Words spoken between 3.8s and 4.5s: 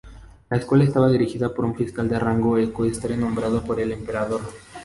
emperador.